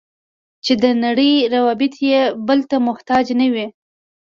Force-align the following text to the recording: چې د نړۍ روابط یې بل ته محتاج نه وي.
چې 0.65 0.73
د 0.83 0.85
نړۍ 1.05 1.33
روابط 1.53 1.93
یې 2.09 2.21
بل 2.47 2.59
ته 2.69 2.77
محتاج 2.87 3.25
نه 3.39 3.47
وي. 3.53 3.65